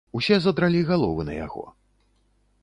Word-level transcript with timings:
Усе 0.19 0.37
задралі 0.45 0.81
галовы 0.89 1.27
на 1.29 1.37
яго. 1.45 1.63